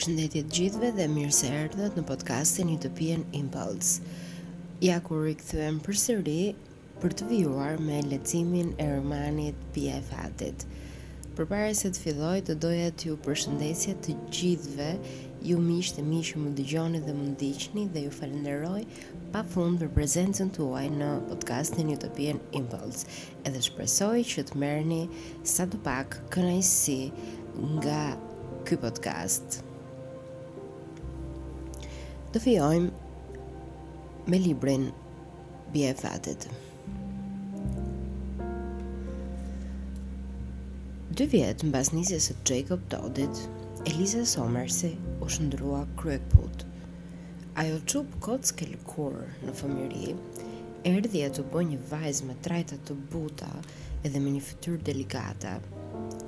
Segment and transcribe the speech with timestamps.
[0.00, 4.00] përshëndetje të gjithëve dhe mirë se erdhët në podcastin Utopian Impulse.
[4.80, 6.54] Ja ku rikthehem përsëri
[7.02, 10.64] për të vijuar me leximin e romanit Pia e Fatit.
[11.36, 14.88] Përpara se të filloj, të doja t'ju përshëndesja të gjithëve,
[15.50, 18.82] ju miq të mi që më dëgjoni dhe më ndiqni dhe ju falenderoj
[19.34, 23.04] pafund për prezencën tuaj në podcastin Utopian Impulse.
[23.44, 25.04] Edhe shpresoj që të merrni
[25.54, 27.00] sa të pak kënaqësi
[27.82, 28.02] nga
[28.64, 29.62] Ky podcast
[32.30, 33.38] të fillojmë
[34.32, 34.82] me librin
[35.74, 36.44] Bie e Fatit.
[41.18, 43.40] Dy vjetë në basnisës e Jacob Toddit,
[43.82, 46.62] Eliza Somersi u shëndrua kryek put.
[47.64, 50.14] Ajo qupë kotë s'ke lëkurë në fëmjëri,
[50.94, 53.50] erdhi të bëj një vajzë me trajta të buta
[54.06, 55.58] edhe me një fëtyr delikata.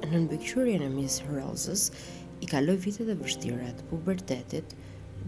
[0.03, 1.87] Në nënbëkqyrje në Miss Roses,
[2.43, 4.75] i kaloj vitet e vështirat pubertetit,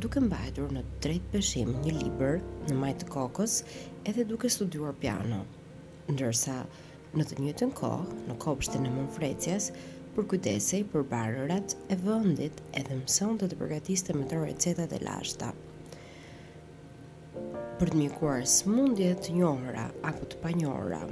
[0.02, 3.52] duke mbajtur në drejt peshim një liber në majtë të kokës
[4.10, 5.42] edhe duke studuar piano.
[6.10, 6.56] Ndërsa,
[7.14, 9.68] në të njëtën kohë, në kopshtin e mënfrecjes,
[10.16, 15.00] për kujdesej për barërat e vëndit edhe mëson të të përgatiste me të recetat e
[15.06, 15.52] lashta.
[17.78, 21.02] Për të mjekuar mundjet të njohëra apo të panjohëra,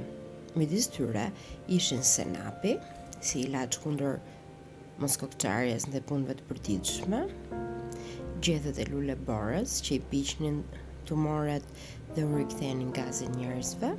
[0.59, 1.29] me disë tyre
[1.79, 2.75] ishin senapi,
[3.23, 4.19] si ilaq kunder
[4.99, 7.23] mos në dhe punëve të përtiqshme,
[8.43, 10.57] gjethet e lule borës që i pishnin
[11.07, 11.63] tumoret
[12.17, 13.91] dhe u rikthenin gazin njërësve,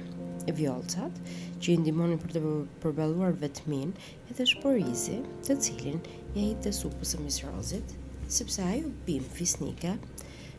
[0.48, 1.20] e vjolcat
[1.64, 2.40] që i ndimonin për të
[2.82, 3.94] përbaluar vetmin
[4.32, 5.16] të shporizi
[5.48, 6.00] të cilin
[6.36, 7.94] ja i të supës e misrozit,
[8.36, 9.94] sepse ajo bim fisnike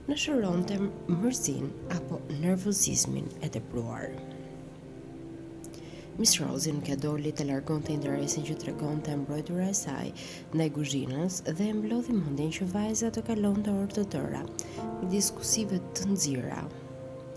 [0.10, 0.80] në shëron të
[1.22, 1.70] mërzin
[2.00, 4.35] apo nervozizmin e të pruarë.
[6.18, 9.72] Miss Rozi nuk e doli të largon të interesin që të regon të mbrojtur e
[9.76, 10.06] saj
[10.56, 14.46] ndaj guzhinës dhe mblodhi mundin që vajza të kalon të orë të tëra
[15.04, 16.62] i diskusive të nëzira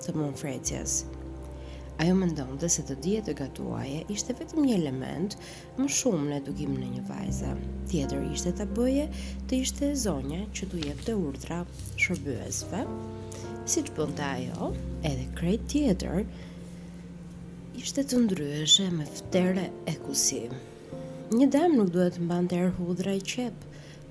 [0.04, 0.94] të mund frecjes.
[1.98, 5.34] Ajo më ndonë dhe se të dje të gatuaje ishte vetëm një element
[5.80, 7.54] më shumë në edukim në një vajza.
[7.90, 9.08] Tjetër ishte të bëje
[9.50, 11.64] të ishte zonja që të jep të urdra
[12.04, 12.84] shërbyesve.
[13.68, 14.70] Si që bënda ajo,
[15.10, 16.22] edhe krejt tjetër,
[17.78, 20.38] Ishte të ndryeshe me fëtere e kusi.
[21.34, 23.54] Një dam nuk duhet të mbante er hudra i qep,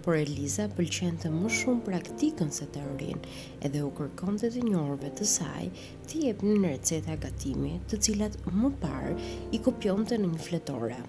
[0.05, 3.33] por Eliza pëlqente të më shumë praktikën se të rrinë,
[3.67, 4.63] edhe u kërkonte të
[5.03, 5.65] të të saj,
[6.07, 9.17] të jep një në receta gatimi të cilat më parë
[9.51, 11.01] i kopion të në një fletore.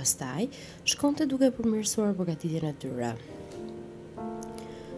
[0.00, 0.48] Pastaj,
[0.94, 3.12] shkonte duke përmirësuar për e tyra.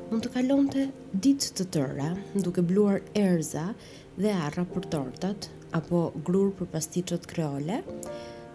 [0.09, 0.87] Mund të kalon të
[1.27, 2.11] ditë të tëra,
[2.45, 3.73] duke bluar erza
[4.17, 7.79] dhe arra për tortat, apo grur për pasticët kreole,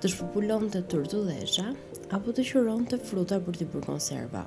[0.04, 1.70] të shpupullon të tërtu dhesha,
[2.18, 4.42] apo të shuron të fruta për të bërë konserva.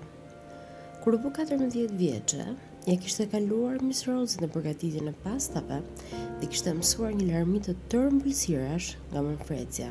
[1.03, 2.49] Kur u 14 vjeqe,
[2.89, 5.81] ja kishte kaluar Miss Rose në përgatitje e pastave
[6.13, 9.89] dhe kishte mësuar një larmit të tërë mbëllësirash nga mënfrecja.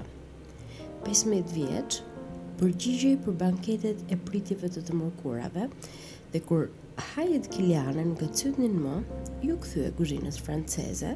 [1.08, 2.04] 15 vjeqë,
[2.62, 5.66] përgjigjej për banketet e pritjeve të të mërkurave
[6.34, 8.94] dhe kur hajët Kiliane në këtë një më,
[9.48, 11.12] ju këthu e guzhinës franceze,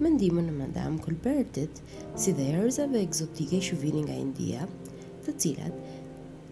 [0.00, 1.82] me ndimën në Madame Colbertit,
[2.16, 4.64] si dhe erëzave egzotike që vini nga India,
[5.26, 5.78] të cilat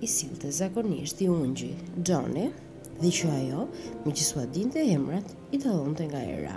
[0.05, 1.71] i silë zakonisht i ungji,
[2.07, 2.51] Johnny,
[3.01, 3.65] dhe që ajo,
[4.05, 6.57] mi që din të emrat, i të dhonë të nga era.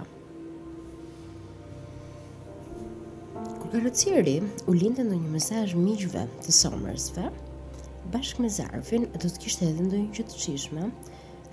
[3.67, 4.35] Karëcieri
[4.67, 7.29] u lindën në një mesaj mishve të somersve,
[8.13, 10.87] bashkë me zarfin, do të kishtë edhe ndonjë që të qishme,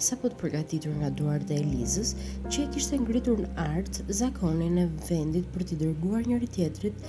[0.06, 2.12] sa po të përgatitur nga duart e Elizës,
[2.50, 7.05] që e kishtë ngritur në artë zakonin e vendit për t'i dërguar njëri tjetrit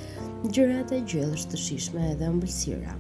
[0.54, 2.94] gjërat e gjellësht të shishme edhe ëmbëlsira.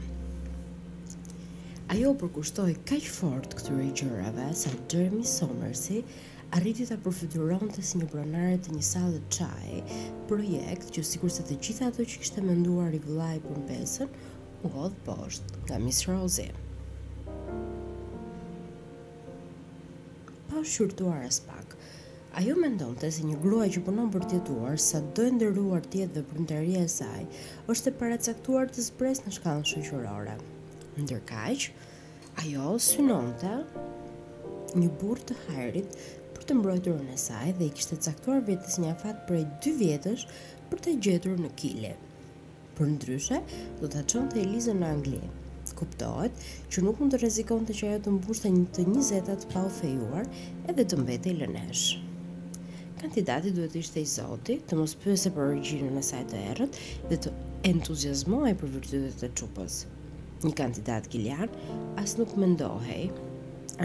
[1.94, 6.01] Ajo përkushtoj ka fort këtyre gjërave sa Jeremy Somersi
[6.57, 9.51] arriti të përfyturon të si një pronare të një salë të
[10.31, 14.18] projekt që sikur se të gjitha ato që kishtë menduar i vëllaj për mbesën,
[14.66, 16.50] u hodhë poshtë nga Miss Rosie.
[20.56, 21.74] pa shqyrtuar as pak.
[22.40, 26.00] Ajo mendonte se një grua që punon për të jetuar, sa do e ndërruar të
[26.06, 27.24] jetë dhe e saj,
[27.74, 30.38] është e paracaktuar të zbres në shkallën shoqërore.
[31.04, 31.68] Ndërkaq,
[32.44, 33.52] ajo synonte
[34.80, 36.00] një burr të hajrit
[36.38, 40.28] për të mbrojturën e saj dhe i kishte caktuar vetes një afat prej 2 vjetësh
[40.72, 41.96] për të gjetur në kile.
[42.80, 43.44] Për ndryshe,
[43.81, 45.34] do të qënë të Elisa në Anglinë
[45.80, 46.44] kuptohet
[46.74, 49.22] që nuk mund të rezikon të që ajo të mbushte një të një
[49.54, 50.27] pa u fejuar
[50.74, 51.83] edhe të mbete i lënesh.
[53.01, 56.80] Kandidati duhet ishte i zoti, të mos pëse për origjinën e saj të erët
[57.10, 57.33] dhe të
[57.72, 59.75] entuziasmoj për vërtytet e qupës.
[60.45, 61.50] Një kandidat gilian
[62.04, 63.04] as nuk mendohej.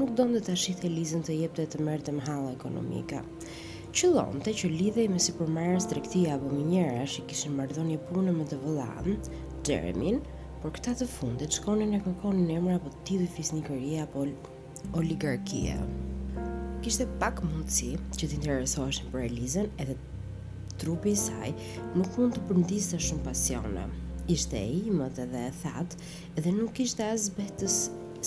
[0.00, 2.12] nuk donë të të shithë e lizën të jepte të mërë të
[2.52, 3.24] ekonomika
[3.98, 6.82] qëllonte që lidhej me si përmarës të rektia apo me i
[7.12, 9.16] që kishin mardhon një punë me të vëllan,
[9.66, 10.20] Jeremin,
[10.62, 14.22] por këta të fundit shkonin e kënkonin në emra apo të një fisnikëria apo
[15.00, 15.80] oligarkia.
[16.84, 19.98] Kishte pak mundësi që t'interesoheshin për Elizën edhe
[20.80, 21.50] trupi i saj
[21.98, 23.88] nuk mund të përndiste shumë pasione.
[24.38, 25.98] Ishte e imët edhe e thatë
[26.38, 27.80] edhe nuk ishte as betës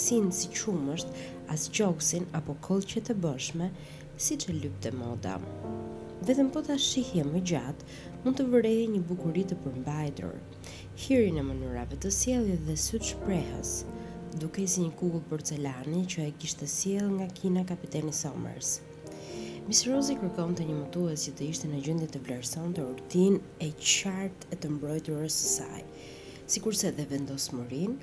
[0.04, 1.08] sinë si qumësht,
[1.54, 3.72] as gjoksin apo kolqet të bëshme,
[4.20, 5.38] si që lypë të moda.
[6.24, 7.86] Vetëm po ta shihje më gjatë,
[8.24, 10.36] mund të vërejë një bukurit të përmbajtër,
[11.04, 13.72] hiri në mënyrave të sjellje dhe sy të shprehës,
[14.40, 18.76] duke si një kukull porcelani që e kishte sjell nga Kina kapiteni Somers.
[19.68, 20.78] Miss Rosie kërkon të një
[21.12, 25.38] e që të ishte në gjëndje të vlerëson të urtin e qartë e të mbrojtërës
[25.42, 25.82] së saj,
[26.48, 27.94] si kurse dhe vendosë mërin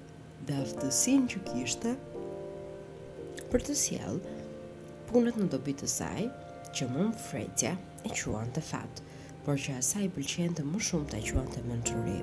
[0.48, 1.92] dhe aftësin që kishte
[3.52, 4.38] për të sjellë
[5.10, 6.24] punët në dobi të saj,
[6.70, 7.70] që mund frecja
[8.06, 9.00] e quan të fat,
[9.42, 12.18] por që asaj pëlqen të më shumë të quan të mentori.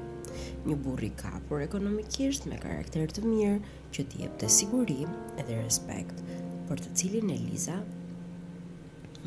[0.70, 3.58] Një burri kapur ekonomikisht me karakter të mirë
[3.96, 4.96] që t'i të siguri
[5.42, 6.22] edhe respekt,
[6.70, 7.76] për të cilin Eliza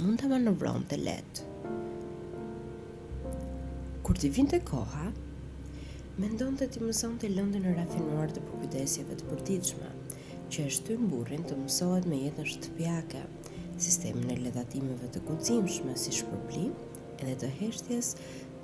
[0.01, 1.45] mund të manovron të letë.
[4.09, 5.11] Kur t'i vind të koha,
[6.23, 9.93] ndonë të t'i mëson të lëndën e rafinuar të përkujdesjeve të përtitshme,
[10.51, 13.21] që është të në burrin të mësohet me jetën shtëpjake,
[13.83, 16.73] sistemin e ledatimeve të guximshme si shpërblim
[17.23, 18.11] edhe të heshtjes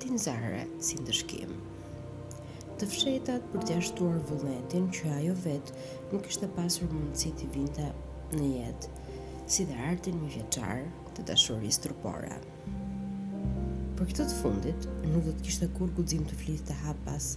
[0.01, 1.53] tinzare si ndëshkim.
[2.77, 7.87] Të fshetat për të ashtuar vullnetin që ajo vetë nuk ishte pasur mundësi të vinte
[8.37, 8.91] në jetë,
[9.49, 10.83] si dhe artin një vjeqar
[11.17, 12.37] të dashuris trupore.
[13.97, 17.31] Për këtë të fundit, nuk do të kishte kur guxim të flitë të hapas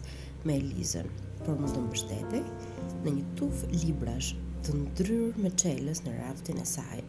[0.45, 1.09] me Elizën,
[1.47, 2.45] por më të mbështetej
[3.07, 4.35] në një tuf librash
[4.67, 7.01] të ndryrë me qeles në raftin e saj,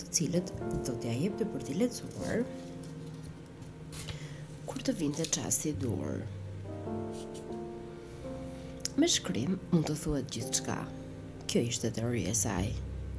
[0.00, 0.50] të cilët
[0.86, 2.40] do t'ja jep të për t'i letësuar
[4.70, 6.22] kur të vinte qasti duar.
[9.00, 10.78] Me shkrim mund të thuet gjithë qka.
[11.52, 12.70] Kjo ishte teori e saj.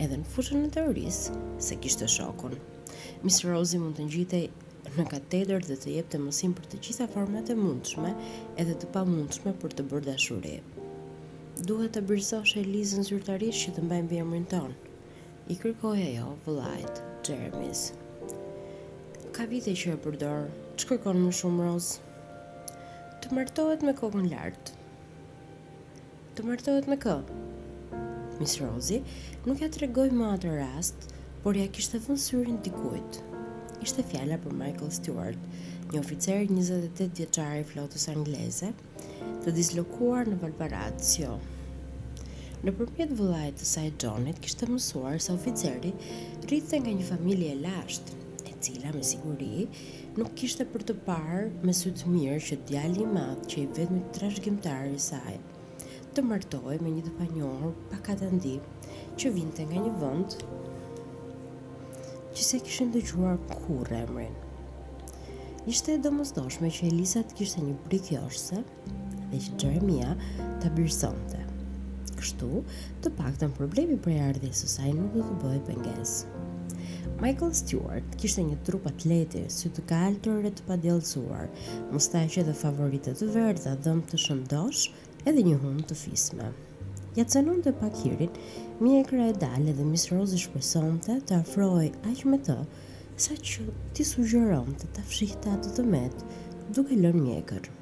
[0.02, 2.56] Edhe në fushën e teorisë, se kishte shokun.
[3.24, 4.44] Miss Rosie mund të ngjitej
[4.98, 8.14] në katedër dhe të jep të mësim për të gjitha format e mundshme
[8.64, 10.58] edhe të pa mundshme për të bërë dashuri.
[11.70, 14.80] Duhet të bërësosh e lizën zyrtarish që të mbajnë vjemrin tonë,
[15.50, 17.86] i kërkoja jo vëllajt Jeremy's.
[19.34, 20.46] Ka vite që e përdor,
[20.78, 21.88] që kërkon më shumë roz?
[23.24, 24.78] Të mërtojt me kokën lartë.
[26.38, 27.16] Të mërtojt me kë?
[28.42, 29.02] Misë rozi,
[29.48, 31.10] nuk ja të regoj më atë rast,
[31.44, 32.72] por ja kishtë të thënë syrin të
[33.82, 35.38] Ishte fjalla për Michael Stewart,
[35.92, 38.70] një oficer 28 vjeqare i flotës angleze,
[39.44, 41.40] të dislokuar në Valparazio.
[42.62, 45.90] Në përpjet vëllajt të saj Johnit, kishtë mësuar se oficeri
[46.44, 48.12] rrithën nga një familje e lasht,
[48.50, 49.64] e cila me siguri
[50.20, 53.66] nuk kishte për të parë me sy të mirë që djali i madh që i
[53.80, 55.40] vetmi trashëgimtar i saj
[56.14, 58.54] të martohej me një të panjohur pa ndi,
[59.18, 60.38] që vinte nga një vend
[62.36, 64.36] që se kishin dëgjuar kurrë emrin.
[65.74, 68.62] Ishte e domosdoshme që Elisa të kishte një brik joshse
[69.32, 70.18] dhe që Jeremia
[70.62, 71.48] të birsonte
[72.22, 72.62] kështu,
[73.04, 76.16] të pak të në problemi për e ardhje së saj nuk do të bëhe pënges.
[77.22, 81.50] Michael Stewart kishtë një trup atleti, sy të kaltër e të padelësuar,
[81.94, 84.86] mustaqe dhe favoritet të verdha, dhe dhëm të shëndosh
[85.30, 86.50] edhe një hum të fisme.
[87.18, 88.40] Ja të zënën të pak hirin,
[88.98, 92.58] e dalë dhe misë rozi shpeson të të afroj aqë me të,
[93.26, 96.42] sa që ti sugjeron të të fshihtat të të metë
[96.78, 97.81] duke lën mjekërë.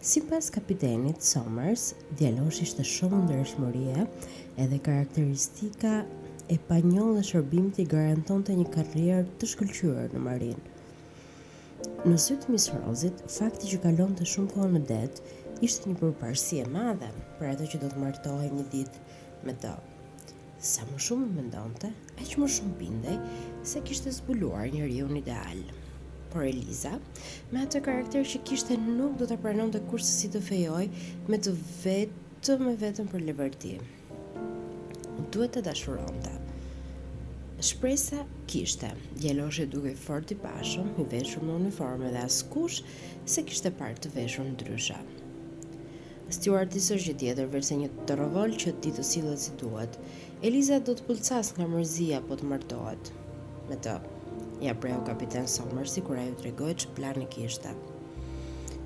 [0.00, 4.04] Si pas kapitenit Somers, djelosh ishte shumë ndërshmërie
[4.64, 5.90] edhe karakteristika
[6.48, 10.62] e pa njën dhe shërbim të i garanton të një karrierë të shkullqyër në marinë.
[12.08, 15.36] Në sytë Miss rozit, fakti që kalon të shumë kohë në detë,
[15.68, 19.04] ishte një përparësi e madhe për ato që do të martohe një ditë
[19.50, 19.74] me të.
[20.72, 21.92] Sa më shumë më e
[22.24, 23.20] aq më shumë bindej
[23.74, 25.20] se kishte zbuluar një rion ideal.
[25.60, 25.79] idealë
[26.30, 26.96] por Eliza,
[27.52, 30.86] me atë karakter që kishte nuk do të pranon të kurse si të fejoj,
[31.30, 33.74] me të vetëm e vetëm për liberti.
[35.34, 36.36] Duhet të dashuron të.
[37.70, 38.88] Shpresa kishte,
[39.20, 42.78] gjeloshe duke fort i pashëm, i veshur në uniforme dhe askush
[43.28, 44.96] se kishte parë të veshur në drysha.
[46.30, 49.98] Stuart i sërgjë tjetër verse një të rovol që ti të silët si duhet.
[50.46, 53.10] Eliza do të pulcas nga mërzia po të mërtohet.
[53.68, 53.96] Me të,
[54.60, 57.70] ja preu kapiten Somer si kura ajo të regoj që plan i kishte.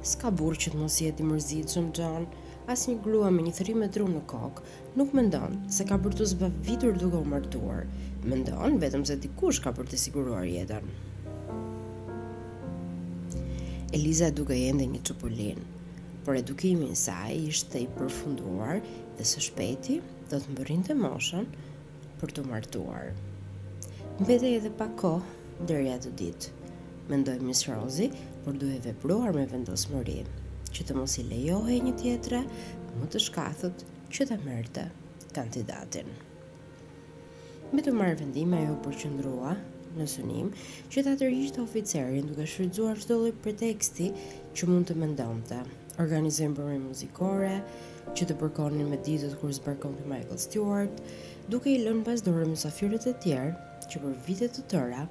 [0.06, 3.74] Ska burë që të mos jeti mërzit shumë gjanë, as një grua me një thëri
[3.80, 4.64] me dru në kokë,
[5.00, 7.84] nuk më ndonë se ka për të zbë vitur duke u mërtuar,
[8.24, 10.88] më ndonë vetëm se dikush ka për të siguruar jetën.
[13.94, 15.60] Eliza duke jende një qëpullin,
[16.24, 18.78] por edukimin saj ishte i përfunduar
[19.18, 19.98] dhe së shpeti
[20.30, 21.48] do të mbërin të moshën
[22.22, 23.10] për të mërtuar.
[24.24, 26.48] Vete edhe pa kohë deri të ditë.
[27.10, 28.08] Mendoj Miss Rosie,
[28.44, 30.24] por duhe vepruar me vendosmëri,
[30.74, 32.40] që të mos i lejohej një tjetra,
[32.98, 33.84] më të shkathët
[34.14, 34.88] që të mërte
[35.36, 36.10] kandidatin.
[37.72, 39.54] Me të marrë vendim ajo përqëndrua
[39.98, 40.50] në sunim
[40.90, 44.10] që ta tërhiqte oficerin duke shfrytzuar çdo lloj teksti
[44.58, 45.60] që mund të mendonte.
[46.02, 47.54] Organizojm burim muzikore
[48.18, 50.98] që të përkonin me ditët kur zbarkon Michael Stewart,
[51.50, 53.52] duke i lënë pas dorë mysafirët e tjerë
[53.90, 55.04] që për vite të tëra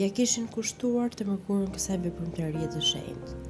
[0.00, 3.40] ja kishin kushtuar të mërkurën kësaj bepërmëtarie të shenjtë.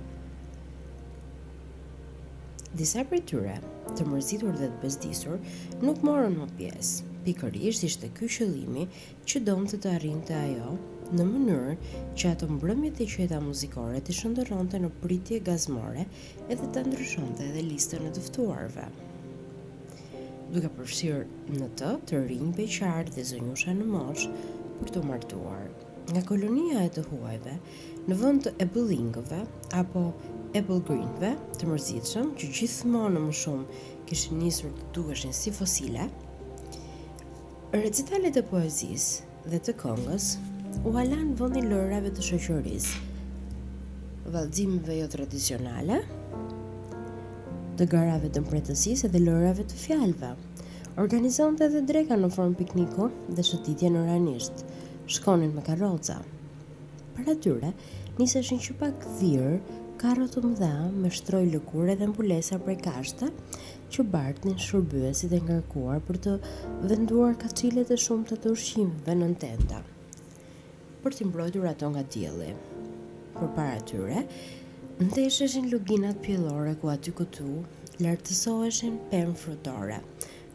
[2.80, 3.58] Disa për tyre,
[3.98, 5.36] të mërzitur dhe të bezdisur,
[5.84, 7.06] nuk morën më pjesë.
[7.22, 8.88] Pikërisht ishte ky qëllimi
[9.28, 10.72] që donte të, të arrinte ajo
[11.12, 11.76] në mënyrë
[12.18, 14.16] që ato mbrëmjet të qeta muzikore të
[14.70, 16.06] të në pritje gazmore
[16.48, 18.88] edhe të ndryshonte edhe listën e dëftuarve.
[20.56, 24.32] Duke përfshirë në të të rinjë beqarë dhe zënjusha në moshë
[24.80, 25.81] për të martuarë.
[26.10, 27.52] Nga kolonia e të huajve,
[28.10, 29.38] në vënd të ebëllingëve,
[29.78, 30.00] apo
[30.58, 36.08] ebëllgrinëve, të mërzitëshëm, që gjithmonë më shumë kishë njësër të dugëshin si fosile,
[37.78, 39.06] recitalit e poezis
[39.46, 40.26] dhe të kongës
[40.82, 42.90] u halan vëndi lërave të shëqëris,
[44.34, 46.00] valdzimëve jo tradicionale,
[47.78, 50.34] të garave të mpretësis e dhe lërave të fjalve,
[51.06, 53.06] organizante dhe dreka në formë pikniku
[53.38, 54.66] dhe shëtitje në ranishtë,
[55.06, 56.22] shkonin me karroca.
[57.16, 57.72] Para tyre,
[58.18, 59.58] niseshin që pak dhirë,
[60.02, 63.28] karro të më dha me shtroj lëkure dhe mbulesa prej kashta,
[63.92, 66.36] që bartnin shërbyesit e ngarkuar për të
[66.90, 69.82] venduar kaçilet e shumë të të ushqimve në tenta,
[71.02, 72.54] për të mbrojtur ato nga dielli.
[73.36, 74.24] Por para tyre,
[75.02, 77.50] ndesheshin luginat pjellore ku aty këtu
[78.00, 80.00] lartësoheshin pen frutore,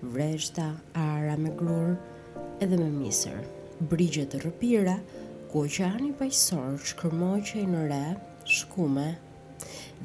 [0.01, 0.71] vreshta,
[1.07, 1.95] ara me grur
[2.61, 3.43] edhe me misër
[3.85, 4.97] brigje të rëpira,
[5.51, 7.09] ku që anë i pajësor që
[7.49, 8.01] që në re,
[8.45, 9.05] shkume,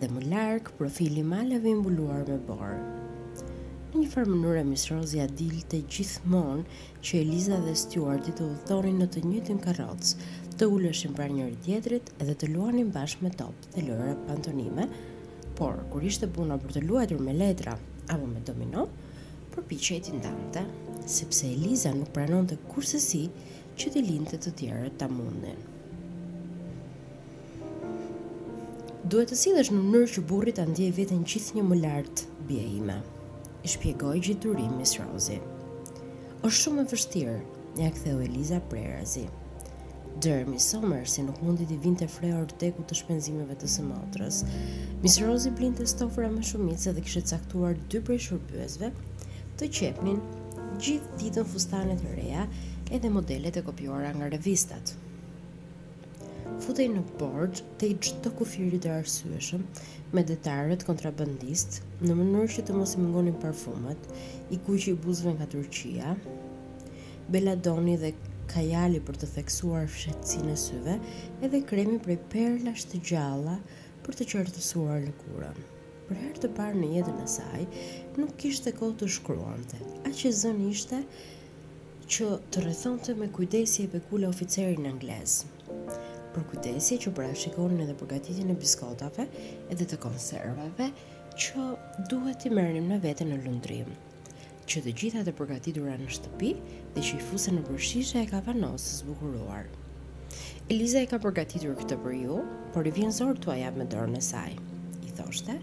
[0.01, 3.01] dhe më larkë profili ma i mbuluar me borë.
[3.93, 6.65] Në një farë mënure, Miss Rozia dilë të gjithmonë
[7.05, 10.05] që Eliza dhe Stuart i të uthonin në të njëtën karroc,
[10.59, 14.89] të uleshin pra njëri tjetrit edhe të luanin bashkë me topë dhe lërë pantonime,
[15.59, 17.77] por, kur ishte puna për të luajtur me letra,
[18.09, 18.89] apo me domino,
[19.61, 20.63] e të ndante,
[21.07, 23.29] sepse Eliza nuk pranonte kursesi
[23.77, 25.61] që të linte të tjerë të mundin.
[29.05, 32.65] Duhet të sillesh në mënyrë që burri ta vetën veten gjithnjë më lart bie
[33.63, 35.41] I shpjegoi gjithërim Miss Rosie.
[36.43, 37.37] Është shumë e vështirë,
[37.83, 39.27] ja ktheu Eliza prerazi.
[40.25, 44.45] Dër Miss si se nuk mundi të vinte freor teku të shpenzimeve të sëmatrës.
[45.03, 48.91] Miss Rosie blinte stofra shumit se dhe kishte caktuar dy prej shurbyesve
[49.63, 50.17] të qepnin
[50.83, 52.45] gjithë ditën fustane të reja
[52.97, 54.91] edhe modelet e kopjuara nga revistat.
[56.63, 59.63] Futej në bord të i gjithë të kufirit të arsueshëm
[60.17, 64.11] me detarët kontrabandist në mënyrë që të mos i mëngonin parfumet,
[64.55, 66.15] i kuqi i buzve nga Turqia,
[67.35, 68.11] beladoni dhe
[68.55, 70.99] kajali për të theksuar fshetësin e syve
[71.47, 73.61] edhe kremi prej perlash të gjalla
[74.03, 75.63] për të qërtësuar lëkurën
[76.13, 77.65] për herë të parë në jetën e saj,
[78.21, 79.79] nuk kishte kohë të shkruante.
[80.05, 80.99] Aq e zën ishte
[82.13, 85.39] që të rrethonte me kujdesje pekule oficerin anglez.
[86.33, 89.25] Për kujdesje që parashikonin edhe përgatitjen e biskotave
[89.73, 90.91] edhe të konservave
[91.33, 91.67] që
[92.13, 93.89] duhet t'i merrnim në vete në lundrim
[94.69, 96.51] që të gjitha të përgatitura në shtëpi
[96.95, 99.65] dhe që i fuse në përshishe e ka vanosë zbukuruar.
[100.73, 102.37] Eliza e ka përgatitur këtë për ju,
[102.73, 104.53] por i vjen zor të ajab me dorën e saj.
[105.09, 105.59] I thoshte,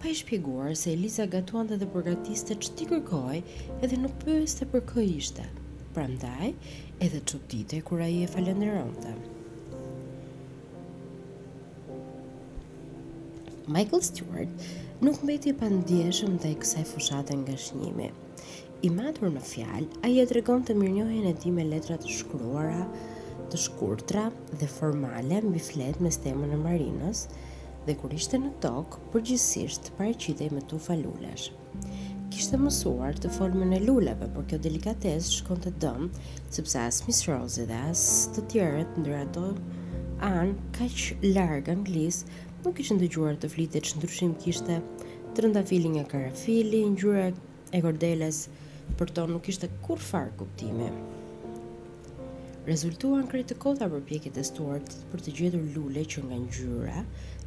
[0.00, 3.38] pa i shpjeguar se Eliza gatuante dhe përgatiste ç'ti kërkoj
[3.86, 5.44] edhe nuk pyeste për kë ishte.
[5.96, 6.50] Prandaj,
[7.06, 9.14] edhe çuditë kur ai e falënderonte.
[13.76, 14.66] Michael Stewart
[15.08, 18.10] nuk mbeti pa ndjeshëm dhe i kësaj fushate nga shnjimi.
[18.84, 22.12] I matur në fjalë, a i e tregon të mirënjohen e ti me letrat të
[22.20, 22.84] shkruara,
[23.48, 24.28] të shkurtra
[24.60, 27.26] dhe formale mbi fletë me stemën e marinës,
[27.86, 31.46] dhe kur ishte në tokë, përgjithsisht paraqitej me tufa lulesh.
[32.32, 36.24] Kishte mësuar të formën e luleve, por kjo delikatesë shkon të dëmë,
[36.56, 38.02] sepse as Miss Rose dhe as
[38.34, 39.46] të tjerët ndër ato
[40.30, 40.98] anë kaq
[41.30, 42.24] larg anglis
[42.64, 44.80] nuk kishin dëgjuar të flitet që ndryshim kishte
[45.38, 47.28] trëndafili nga karafili, ngjyra
[47.76, 48.48] e kordeles,
[48.98, 50.90] për to nuk ishte kur farë Kuptimi
[52.66, 57.04] rezultuan krejt të për përpjekjet e Stuart për të gjetur lule që nga ngjyra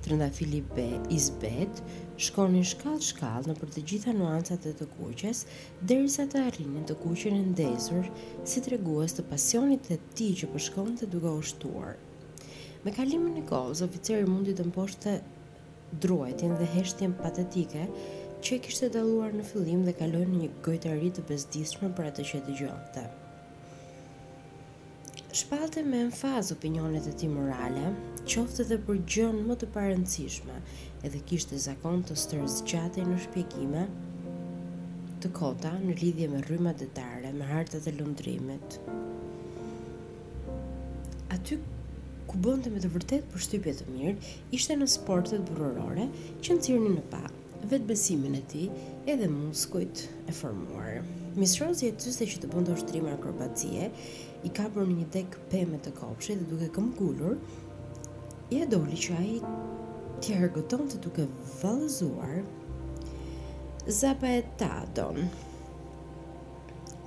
[0.10, 0.86] rënda Filip B.
[1.14, 1.82] Izbet
[2.24, 5.42] shkonin shkallë shkallë në për të gjitha nuancat e të kuqes,
[5.92, 8.08] derisa të arrinin të kuqen e ndezur
[8.48, 12.00] si të reguas të pasionit të ti që përshkon të duga ushtuar.
[12.86, 17.84] Me kalimin e kohës, oficeri mundi të mposhtë të druajtjen dhe heshtjen patetike
[18.42, 22.32] që e kishtë daluar në fillim dhe kalon një gojtë arrit të bezdismën për atë
[22.34, 23.08] që e të të
[25.32, 27.90] shpalte me enfaz opinionet e ti morale,
[28.34, 30.56] qofte dhe për gjën më të parëndësishme,
[31.06, 32.56] edhe kishte zakon të stërës
[33.06, 33.84] në shpjegime,
[35.22, 38.80] të kota në lidhje me rrymat detare, me hartat e lundrimit.
[41.38, 41.60] Aty
[42.26, 44.18] ku bënte me të vërtet për shtypje të mirë,
[44.58, 46.10] ishte në sportet burorore
[46.42, 47.22] që në cirni në pa,
[47.70, 48.66] vetë besimin e ti
[49.14, 51.19] edhe muskujt e formuarë.
[51.36, 53.90] Miss Rosie e tyse që të bunë të ështëri akrobatie,
[54.44, 57.36] i ka për një tek peme të kopshe dhe duke këm gullur,
[58.50, 59.36] i e doli që a i
[60.24, 61.28] tja të duke
[61.62, 62.42] valëzuar,
[64.00, 65.28] zapa e ta donë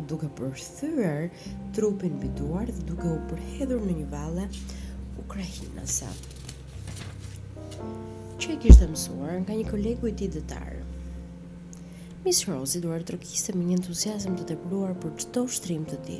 [0.08, 1.26] duke përthyër
[1.76, 4.46] trupin bituar dhe duke u përhedhur në një vale
[5.24, 6.10] Ukrajinësa.
[8.38, 10.81] Që e kishtë të mësuar nga një kolegu i ti dëtarë?
[12.24, 15.96] Miss Rose i duar të rëkiste me një entusiasm të tepruar për qëto shtrim të
[16.06, 16.18] ti,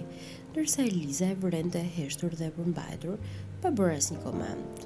[0.56, 3.20] nërsa Eliza e vërente e heshtur dhe përmbajtur,
[3.62, 4.80] pa bërë një komend.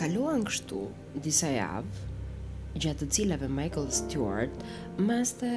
[0.00, 0.82] Kaluan kështu
[1.28, 2.02] disa javë,
[2.74, 4.66] gjatë të cilave Michael Stewart
[5.08, 5.54] maste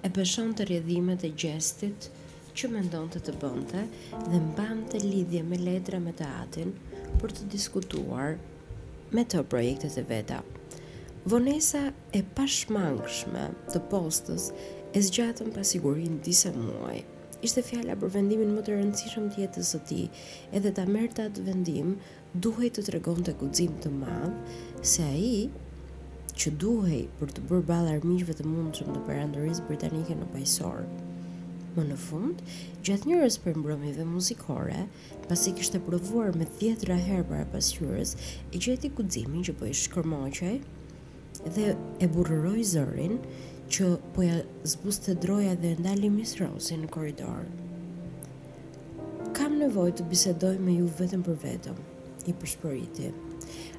[0.00, 2.08] e pëshon të rjedhimet e gjestit
[2.56, 3.84] që ndonë të të bënte
[4.30, 6.72] dhe mbam të lidhje me letra me të atin
[7.20, 8.34] për të diskutuar
[9.18, 10.40] me të projektet e veta.
[11.22, 11.80] Vonesa
[12.10, 16.96] e pashmangshme të postës e zgjatën pasigurin disa muaj.
[17.46, 20.08] Ishte fjala për vendimin më të rëndësishëm të jetës së tij,
[20.58, 21.92] edhe ta merrte atë vendim
[22.34, 24.58] duhej të tregonte guxim të madh
[24.94, 25.46] se ai
[26.34, 30.90] që duhej për të bërë ballë armiqve të mundshëm të perandorisë britanike në pajësorë.
[31.78, 32.42] Më në fund,
[32.82, 34.84] gjatë njërës për mbrëmjive muzikore,
[35.30, 38.16] pasi kishte provuar me thjetëra herë para pasyres,
[38.50, 40.62] e gjeti kudzimin që për po i shkërmoqej,
[41.50, 43.16] dhe e burëroj zërin
[43.72, 44.38] që po ja
[44.72, 47.46] zbuz të droja dhe ndali Miss Rosie në koridor.
[49.36, 51.80] Kam nevoj të bisedoj me ju vetëm për vetëm,
[52.30, 53.10] i përshpëriti.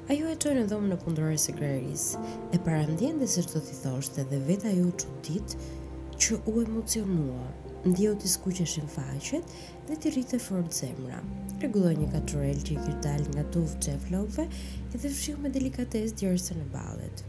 [0.08, 2.08] A ju e tojnë dhomë në pundrore se kërëris,
[2.52, 5.56] e parandjen dhe se shtë të thithosht dhe veta ju që dit
[6.20, 7.46] që u emocionua
[7.84, 9.38] ndjeu të skuqesh në
[9.88, 11.18] dhe të rritej fort zemra.
[11.60, 15.50] Rregulloi një katurel që i kishte dalë nga tufë të flokëve e të fshihu me
[15.52, 17.20] delikatësi djersën e balet.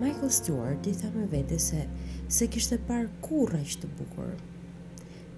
[0.00, 1.82] Michael Stewart i tha me vete se
[2.32, 4.32] se kishte parë kurrë aq të bukur.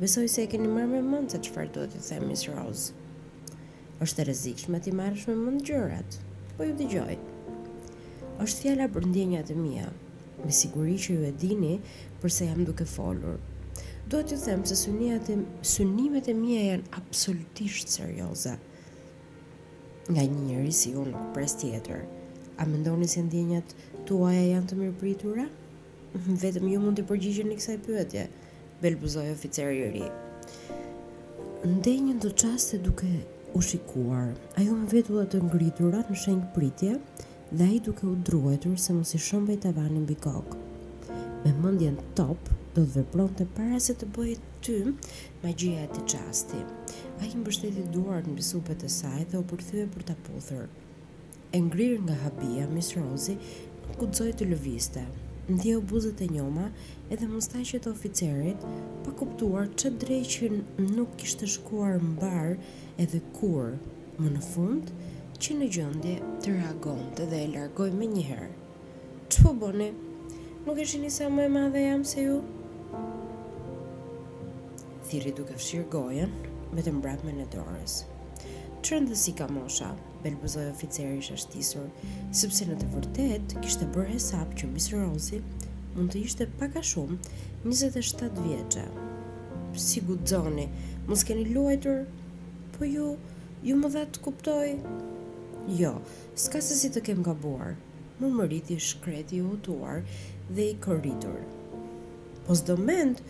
[0.00, 2.92] Besoj se e keni marrë me mend se çfarë do të themi Rose.
[4.00, 6.22] Është të rezikshme ti marrësh me mend gjërat.
[6.56, 7.18] Po ju dëgjoj.
[8.46, 9.90] Është fjala për ndjenjat e mia.
[10.44, 11.76] Me siguri që ju e dini,
[12.22, 13.40] përse jam duke folur.
[14.08, 15.34] Duhet të them se synimet e
[15.68, 18.54] synimet e mia janë absolutisht serioze.
[20.08, 22.06] Nga një njeri si unë nuk pres tjetër.
[22.56, 23.74] A mendoni se ndjenjat
[24.08, 25.44] tuaja janë të mirëpritura?
[26.14, 28.24] Mhm, vetëm ju mund të përgjigjeni kësaj pyetje,
[28.80, 30.06] belbuzoi oficer i ri.
[31.74, 33.10] Ndej një të qaste duke
[33.52, 36.96] u shikuar A ju më vetu dhe të ngritura në shenjë pritje
[37.50, 40.54] Dhe a i duke u druetur se i vejtë avani në bikok
[41.44, 42.38] Me mëndjen top,
[42.78, 44.74] do të vepron të para se të bëjt ty
[45.42, 46.58] magjia e të qasti.
[47.20, 50.68] A i mbështeti duar në bisupet e saj dhe o përthyve për të puthër.
[51.52, 53.34] E ngrirë nga habia, Miss Rosie
[53.88, 55.02] nuk udzoj të lëviste.
[55.48, 56.68] Ndje o buzët e njoma
[57.10, 58.62] edhe mustajqet e oficerit
[59.04, 60.62] pa kuptuar që drejqin
[60.94, 62.54] nuk ishte shkuar mbar
[63.04, 63.74] edhe kur
[64.20, 64.92] më në fund
[65.42, 66.14] që në gjëndje
[66.44, 68.52] të reagonte dhe e largoj me njëherë.
[69.32, 69.90] Që po boni?
[70.68, 72.38] Nuk e shini sa më e madhe jam se ju?
[75.08, 76.32] thiri duke fshirë gojen,
[76.76, 78.00] me të mbrapme në dorës.
[78.84, 79.88] Që rëndësi ka mosha,
[80.24, 81.86] belbëzoj oficeri shashtisur,
[82.40, 85.00] sepse në të vërtet kishte bërë hesap që Mr.
[85.06, 85.40] Rossi
[85.96, 87.16] mund të ishte paka shumë
[87.64, 88.84] 27 vjeqe.
[89.86, 90.68] Si gudzoni,
[91.08, 92.04] mos keni luajtur,
[92.76, 93.08] po ju,
[93.64, 94.78] ju më dhe të kuptoj?
[95.80, 95.94] Jo,
[96.42, 97.74] s'ka se si të kem gabuar,
[98.20, 100.04] më më rriti shkreti u tuar
[100.56, 101.40] dhe i kërritur.
[102.46, 103.24] Po s'do mendë,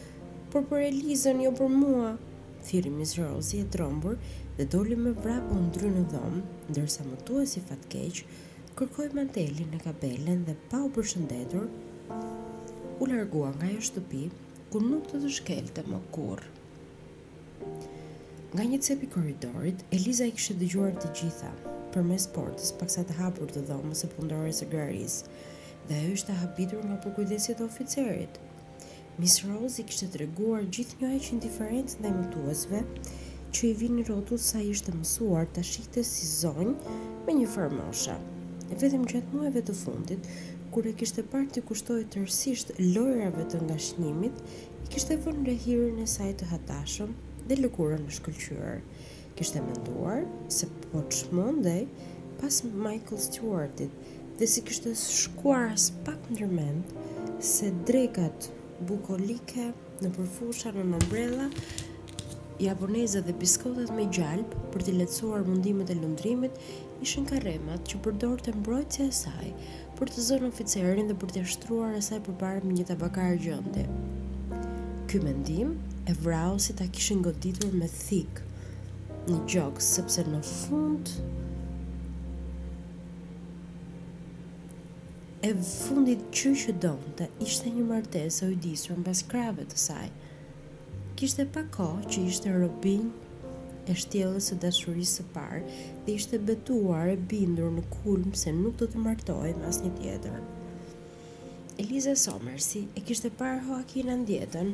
[0.53, 2.11] por për Elizën jo për mua.
[2.65, 4.15] Thiri Miss Rosie e trombur
[4.57, 8.21] dhe doli me vrapë u ndry në dhomë, ndërsa më tua si fatkeq,
[8.79, 11.67] kërkoj mantelin në kabelen dhe pa u përshëndetur,
[13.03, 14.23] u largua nga jo shtëpi,
[14.73, 16.43] ku nuk të të shkelte më kur.
[18.55, 21.53] Nga një cepi koridorit, Eliza i kështë dëgjuar të gjitha,
[21.93, 25.39] për mes portës paksa të hapur të dhomës e pundore së grarisë,
[25.91, 28.41] dhe e është të hapitur nga përkujdesit oficerit,
[29.19, 32.81] Miss Rose i kishte të reguar gjithë një e që dhe mëtuazve,
[33.51, 36.75] që i vinë rotu sa ishte mësuar të shikte si zonjë
[37.27, 38.15] me një farmosha.
[38.71, 40.29] E vetëm gjatë muajve të fundit,
[40.71, 44.39] kur e kishte parë të kushtoj rësisht lojrave të nga shnimit,
[44.85, 47.17] i kishte vënë rehirën e saj të hatashëm
[47.51, 48.79] dhe lëkurën në shkëllqyër.
[49.41, 50.23] Kishte menduar
[50.59, 51.83] se po të shmondej
[52.39, 56.63] pas Michael Stewartit dhe si kishte shkuar as pak në
[57.55, 58.51] se drekat
[58.87, 61.47] bukolike në përfusha në nëmbrella
[62.63, 66.61] japonezët dhe biskotet me gjalp për të letësuar mundimet e lëndrimit
[67.05, 69.51] ishën ka remat që përdor të mbrojtës e saj
[69.99, 73.87] për të zonë oficerin dhe për të ashtruar e saj për parë një tabakar gjënde
[75.11, 75.75] Ky mendim
[76.11, 78.43] e vrau si ta kishën goditur me thik
[79.29, 81.47] në gjokës sepse në fundë në fund
[85.41, 90.09] e fundit që që donte ishte një martesë o i në pas krave të saj.
[91.19, 93.05] Kishte pa ko që ishte robin
[93.87, 95.61] e shtjellës së dashurisë së parë
[96.07, 100.39] dhe ishte betuar e bindur në kulm se nuk do të martohej me asnjë tjetër.
[101.85, 104.69] Eliza Somersi e kishte parë Joaquin djetën,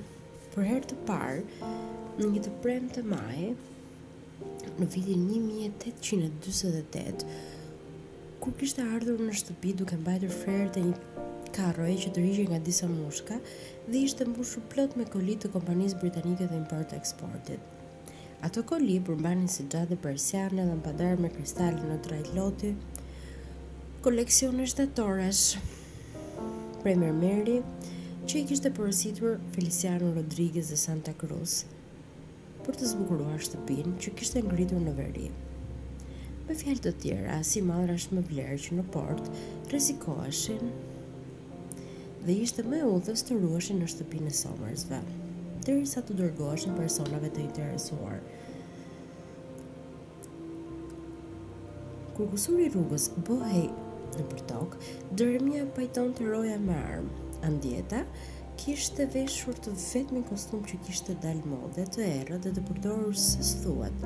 [0.55, 3.51] për her të parë në një të premtë të maji
[4.81, 7.53] në vitin 1848
[8.45, 11.27] kur kishte ardhur në shtëpi duke mbajtur frerë të një
[11.57, 13.37] karroje që dërishej nga disa mushka
[13.87, 18.11] dhe ishte mbushur plot me koli të kompanisë britanike të import eksportit.
[18.49, 22.75] Ato koli përmbanin si gjatë persiane dhe mpadarë me kristalli në drajt loti,
[24.09, 25.47] koleksion e shtetoresh.
[26.85, 27.57] Premier Mary,
[28.29, 31.63] që i kishte përësitur Feliciano Rodriguez dhe Santa Cruz,
[32.69, 35.43] për të zbukuruar shtëpin që kishte ngritur në verimë.
[36.45, 39.29] Me fjallë të tjera, si madrë është më blerë që në port,
[39.73, 40.67] rezikoashin
[42.25, 44.99] dhe ishte me udhës të ruashin në shtëpinë e somërësve,
[45.65, 48.21] derisa të dërgoashin personave të interesuar.
[52.17, 53.65] Kur gusur rrugës bëhej
[54.19, 54.77] në përtok,
[55.23, 57.21] dërëmja pajton të roja me armë.
[57.49, 58.05] Andjeta,
[58.61, 63.49] kishte veshur të vetëmi kostum që kishte dal modë të erë dhe të përdorur së
[63.65, 64.05] thuat.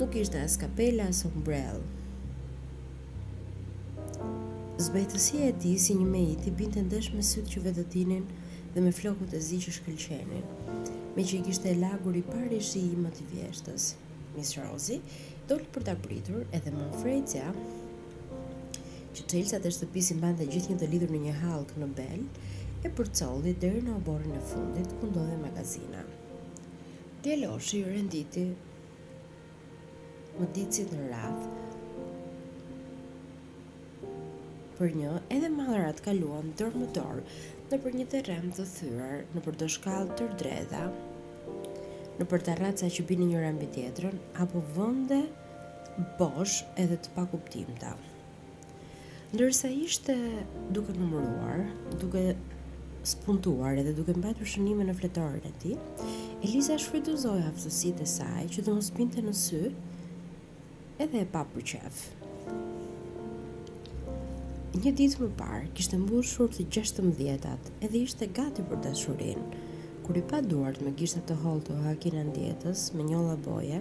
[0.00, 1.80] nuk ishte as kapella as umbrell
[4.86, 8.22] zbetësia e ti si një me i binte ndesh me syt që vedotinin
[8.74, 10.46] dhe me flokut e zi që shkëllqenin
[11.16, 13.88] me që i kishte e lagur i pari shi i më të vjeshtës
[14.36, 15.00] Miss Rosie
[15.50, 20.50] dollë për të apritur edhe më frejtja që të ilësat e shtëpisin bandë në të
[20.54, 22.48] gjithë një të lidur në një halkë në belë
[22.84, 26.02] e përcolli deri në oborën e fundit këndo dhe magazina.
[27.24, 28.44] Djeloshi ju renditi
[30.40, 31.58] më ditësit në radhë
[34.80, 37.08] për një edhe madharat kaluan tërë më
[37.74, 40.84] në për një të të thyrër në për të shkallë tërë dredha
[42.20, 44.16] në për të ratë sa që bini një remë për tjetërën
[44.46, 45.20] apo vënde
[46.16, 47.92] bosh edhe të pakuptimta.
[49.34, 50.16] ndërsa ishte
[50.74, 51.60] duke numëruar,
[52.00, 52.24] duke
[53.02, 55.76] spuntuar edhe duke mbajtur shënime në fletorën e tij,
[56.44, 59.60] Eliza shfrytëzoi aftësitë e saj që të mos binte në sy,
[61.00, 62.02] edhe e pa për qef.
[64.82, 69.62] Një ditë më parë kishte mbushur të 16-tat edhe ishte gati për dashurinë.
[70.06, 73.80] Kur i pa duart me gishtat të hollë të hakin e ndjetës me një laboje,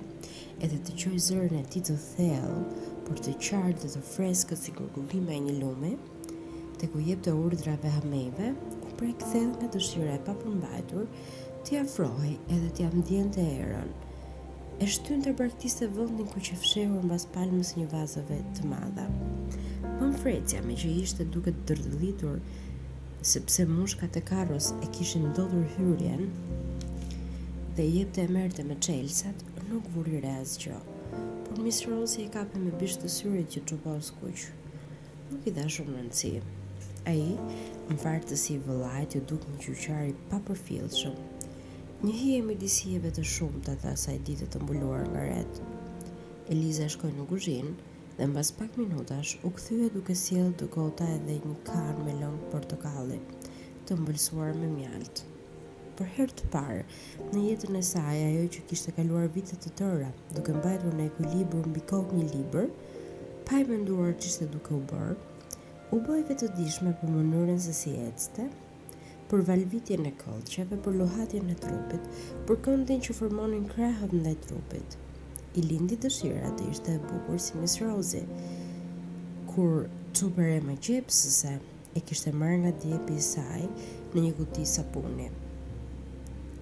[0.64, 4.74] edhe të qoj zërën e ti të thellë, për të qartë dhe të freskët si
[4.76, 5.96] kërgullime e një lume,
[6.82, 8.52] të ku jep të urdrave hameve,
[9.00, 11.06] për e nga dëshire e papërmbajtur,
[11.64, 13.94] t'i afrohi edhe t'i amdjen të erën.
[14.84, 19.06] E shtyn të braktisë vëndin ku që fshehur në palmës një vazëve të madha.
[19.86, 22.44] Pan frecja me që ishte duke të dërdëlitur,
[23.32, 26.28] sepse mushka të karos e kishin ndodhur hyrjen,
[27.80, 30.80] dhe jep të emerte me qelsat, nuk vurire as gjo.
[31.48, 33.82] Por Miss Rosie i kapi me bishtë të syrit që të
[34.20, 34.48] kuq.
[35.32, 36.36] Nuk i dha shumë rëndësi.
[37.08, 37.32] A i,
[37.88, 41.52] më farë të si vëllajt, ju duke në qyqari pa përfilë shumë.
[42.04, 45.64] Një hi e mirdisijeve të shumë të asaj saj ditë të mbuluar nga retë.
[46.56, 47.72] Eliza shkoj në guzhinë
[48.18, 52.52] dhe në bas pak minutash u këthyve duke sjellë dukota edhe një kanë me lëngë
[52.52, 53.22] portokalli
[53.88, 55.28] të mbëlsuar me mjaltë.
[56.00, 56.84] Për herë të parë,
[57.32, 61.72] në jetën e saj ajo që kishte kaluar vitet të tëra, duke mbajtur në ekuilibër
[61.72, 62.70] mbi kokë një libër,
[63.48, 65.18] pa i nduar që ishte duke u bërë,
[65.92, 66.20] u bëj
[66.54, 68.44] dishme për mënyrën se si ecste,
[69.30, 72.04] për valvitjen e këllqeve, për luhatjen e trupit,
[72.46, 74.98] për këndin që formonin krahët ndaj trupit.
[75.58, 78.22] I lindi dëshira të ishte e bukur si Miss Rosie,
[79.50, 81.58] kur të përre me gjepë
[81.98, 83.66] e kishte mërë nga djepi i saj
[84.14, 85.30] në një kuti sapuni.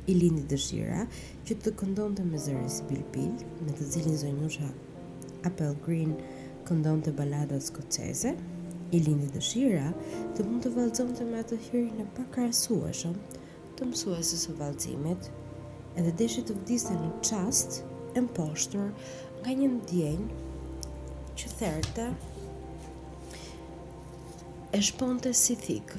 [0.07, 1.03] I lindi dëshira
[1.43, 3.33] që të këndon të me zërë si Bilbil,
[3.67, 4.71] me të zilin zonjusha
[5.51, 6.15] Apple Green
[6.67, 8.31] këndon të baladat skocese,
[8.95, 9.89] i lindi dëshira
[10.37, 13.17] të mund të valzon të me të hyri në pakrasueshëm
[13.77, 15.25] të mësuesës së valzimit
[15.99, 17.81] edhe deshi të vdiste në qast
[18.17, 18.87] e mposhtur
[19.41, 20.45] nga një ndjenjë
[21.41, 22.07] që therte
[24.77, 25.91] e shponte si thik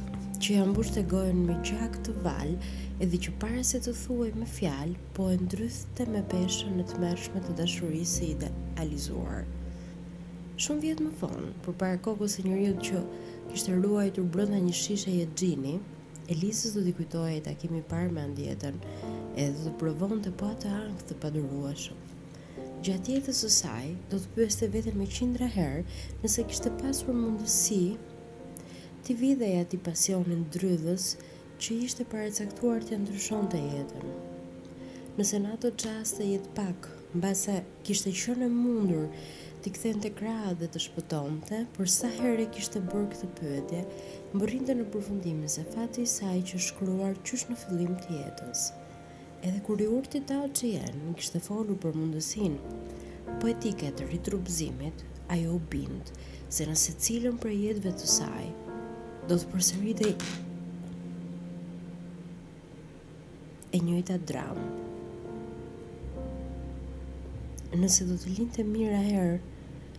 [0.42, 2.56] që janë bush të gojën me qak të val
[3.04, 7.04] edhe që pare se të thuaj me fjal po e ndrythte me peshën në të
[7.04, 9.42] mërshme të dashurisë i idealizuar.
[10.58, 13.00] Shumë vjetë më thonë, për para kokës një njëriut që
[13.52, 15.74] kishtë ruajtur brënda një shishe e gjini,
[16.34, 18.80] Elisës do t'i kujtoj e takimi parë me andjetën,
[19.38, 22.02] edhe do provon të po atë angë të padurueshëm.
[22.88, 25.86] Gjatë jetës së saj, do të pyeste vetën me qindra herë
[26.24, 27.78] nëse kishte pasur mundësi
[29.06, 31.12] t'i vidheja t'i pasionin drydhës
[31.62, 34.10] që ishte paracaktuar të ndryshonte jetën.
[35.22, 39.06] Nëse në ato të jetë pak, mbase kishte qenë e mundur
[39.62, 43.08] t'i kthen të kra dhe të shpëtonte, të, për sa herë e kishtë të bërë
[43.14, 43.80] këtë pëtje,
[44.30, 48.66] më bërin të në përfundime se fati saj që shkruar qysh në fillim të jetës.
[49.48, 52.58] Edhe kur i urti ta që jenë, në kishtë të folu për mundësin,
[53.40, 56.14] po e ti këtë ajo u bindë,
[56.48, 58.46] se nëse cilën për jetëve të saj,
[59.28, 60.14] do të përsërit e...
[63.76, 64.87] e njëjta dramë.
[67.68, 69.38] Nëse do të linte mira herë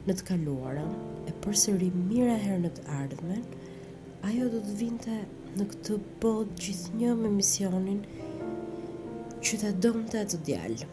[0.08, 0.93] në të kaluarën
[1.29, 3.43] E përsëri mira herë në të ardhmen
[4.25, 5.17] Ajo do të vinte
[5.60, 7.99] në këtë botë gjithë një me misionin
[9.45, 10.88] Që të domë të atë djallë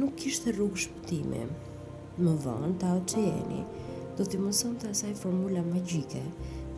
[0.00, 1.44] Nuk ishte rrugë shpëtimi.
[2.18, 3.62] Më vonë ta o të jeni
[4.18, 6.24] Do të imëson të asaj formula magjike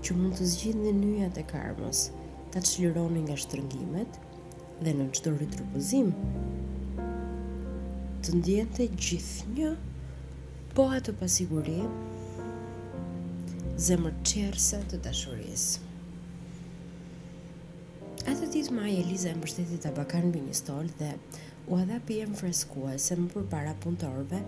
[0.05, 2.07] Që mund të zgjidhë në njëja të karmës
[2.53, 4.21] Ta të shlironi nga shtërëngimet
[4.83, 6.13] Dhe në qëtërri rritë rëpëzim,
[8.23, 9.69] të ndjente gjithë një
[10.79, 11.81] po ato pasiguri
[13.87, 15.65] zemër qërëse të dashuris.
[18.31, 21.09] Atë ditë maj Eliza e mbështetit të bakan në një stol dhe
[21.67, 24.41] u adha pijem freskua se më për para punëtorve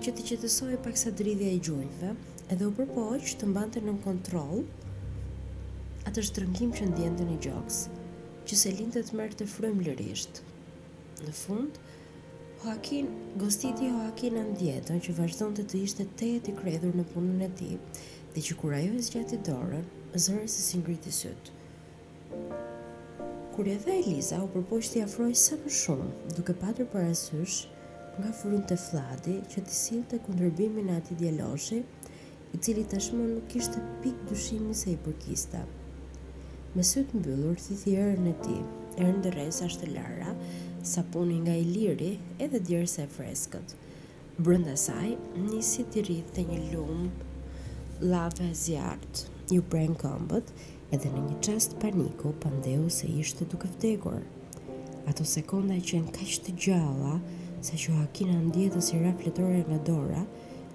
[0.00, 2.14] që të qëtësoj pak sa dridhja i gjujve
[2.56, 4.64] edhe u përpoj të mbante në kontrol
[6.08, 7.84] atë shtrëngim që ndjente një gjoks
[8.48, 10.40] që se lindët mërë të frëmë lërisht.
[11.24, 11.83] Në fundë,
[12.64, 13.08] Joakin,
[13.40, 17.02] gostiti Joakin e në djetën që vazhdonte të të ishte të e të kredhur në
[17.10, 17.66] punën e ti
[18.34, 19.82] dhe që kura ajo e zgjati dorën,
[20.24, 21.58] zëri se si ngriti sëtë.
[23.52, 27.58] Kur e dhe Elisa u përpojsh të jafrojë së shumë, duke patër për asysh
[28.16, 31.20] nga furin të fladi që të si të kundërbimi ati
[32.54, 35.66] i cili tashmon nuk ishte pikë dushimi se i përkista.
[36.74, 38.56] Me sëtë mbyllur, bëllur, thithi erën e ti,
[39.02, 40.30] erën dhe resa shtë lara,
[40.84, 43.68] sapuni nga i liri edhe djerëse e freskët.
[44.44, 45.16] Brënda saj,
[45.48, 50.52] nisi të rritë të një lumë lave zjartë, ju prejnë këmbët
[50.94, 54.18] edhe në një qast paniku pandeu se ishte duke vdekur.
[55.08, 57.16] Ato sekonda që qenë kaqë të gjalla,
[57.64, 60.24] sa që hakina ndjetës i rafletore nga dora,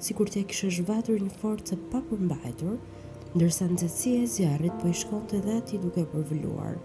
[0.04, 2.78] si kur të kishë zhvatur një forë të papërmbajtur,
[3.36, 6.80] ndërsa në zëtësia e zjarit po i shkonte dhe ati duke përvilluar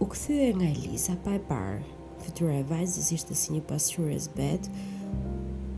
[0.00, 1.78] u këthyë nga Elisa pa e parë,
[2.24, 4.66] fëtyra e vajzës ishte si një pasur e zbet,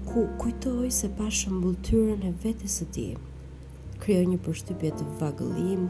[0.09, 3.04] ku kujtoj se pa shëmbullëtyrën e vetës së ti.
[4.02, 5.85] Kryoj një përshtypje të vagëllim,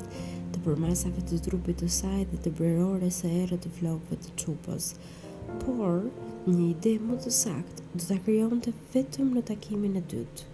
[0.52, 4.90] të përmasave të trupit të saj dhe të brerore se ere të flokve të qupës,
[5.64, 5.96] por
[6.52, 10.52] një ide më të sakt do të kryon të vetëm në takimin e dytë.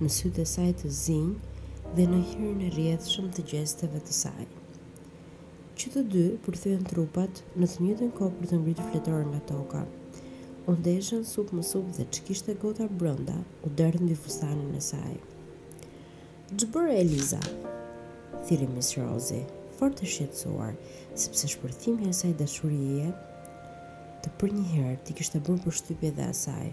[0.00, 4.46] në sytë e saj të zinjë dhe në hyrën e shumë të gjesteve të saj.
[5.78, 9.82] Që të dy përthyen trupat në të njëtën kopër për të ngritë fletore nga toka.
[10.70, 14.82] U ndeshën sup më sup dhe që e gota brënda u dërën dhe fustanin e
[14.90, 15.16] saj.
[16.56, 17.42] Që bërë Eliza?
[18.46, 19.44] Thiri Miss Rosie,
[19.78, 20.72] fort e shqetsuar,
[21.14, 23.10] sepse shpërthimi e saj dëshurije
[24.24, 26.70] të për një herë ti kishte bërë për shtypje dhe asaj.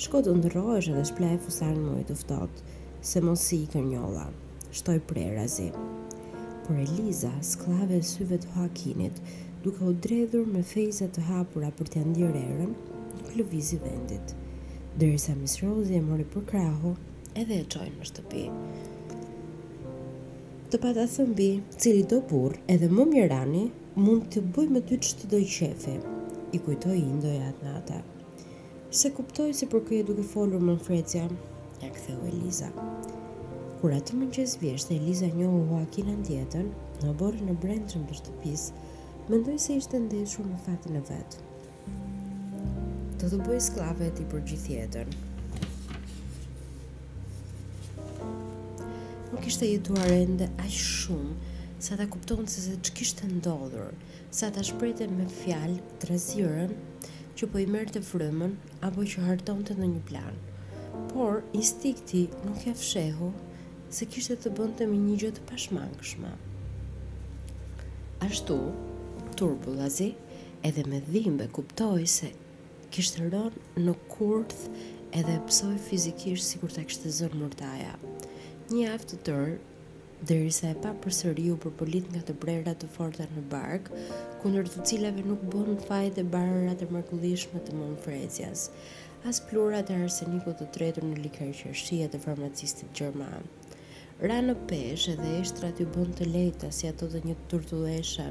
[0.00, 2.60] Shko të ndërrojsh edhe shplej fusar në mëjtë uftot,
[3.08, 4.22] se mos si i kërnjolla,
[4.80, 5.66] shtoj prej razi.
[6.64, 9.20] Por Eliza, sklave e syve të hakinit,
[9.66, 12.72] duke u dredhur me fejzat të hapura për të ndjër erën,
[13.32, 13.52] nuk
[13.84, 14.34] vendit.
[14.96, 16.94] Dërisa Miss Rosie e mori për krahu,
[17.44, 18.46] edhe e qojnë më shtëpi.
[20.72, 23.64] Të pata thëmbi, cili do burë edhe më mjerani,
[23.96, 25.98] mund të bëj me ty që të dojë
[26.52, 28.00] i kujtoj i ndoj atë natë
[28.92, 31.20] se kuptoj se për këje duke folur më në frecja,
[31.80, 32.66] ja këtheu Eliza.
[33.80, 36.68] Kura të më vjeshtë vjesht e Eliza njohu Joakim në tjetën,
[37.06, 38.66] në borë në brendë që për shtëpis,
[39.30, 41.40] më se ishte ndeshur në fatin e vetë.
[43.22, 45.18] Të të bëj sklave e ti për gjithë tjetën.
[49.42, 51.32] kishte jetuar e ndë ashtë shumë,
[51.82, 53.88] sa ta kuptonë se se që kishte ndodhur,
[54.30, 56.70] sa ta shprejte me fjalë të razirën,
[57.36, 60.36] që po i merr të frymën apo që hartonte në një plan.
[61.12, 63.30] Por instikti nuk e fshehu
[63.92, 66.32] se kishte të bënte me një gjë të pashmangshme.
[68.26, 68.58] Ashtu,
[69.38, 70.10] turbullazi
[70.68, 72.30] edhe me dhimbe kuptoi se
[72.92, 74.66] kishte rënë në kurth
[75.18, 77.96] edhe psoj fizikisht sikur ta kishte zënë murtaja.
[78.72, 79.58] Një aftë të tërë
[80.22, 83.88] derisa e pa përsëri u përpolit nga të brerat të forta në bark,
[84.42, 88.68] kundër të cilave nuk bën fajt e barërat e mërkullishme të mën frecjas,
[89.26, 93.50] as plurat e arsenikut të tretur në likër qërshia të farmacistit Gjerman.
[94.22, 98.28] Ra në peshë edhe eshtra të bën të lejta si ato të një turtuleshe,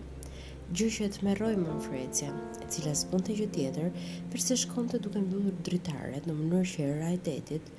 [0.72, 2.32] gjyqet me rojë më frecja,
[2.64, 3.92] e cila së të gjë tjetër,
[4.32, 7.74] përse shkonte duke mbyllur dritaret në mënyrë që e rajtetit,